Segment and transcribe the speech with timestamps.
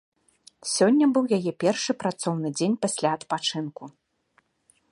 [0.75, 3.83] Сёння быў яе першы працоўны дзень пасля адпачынку.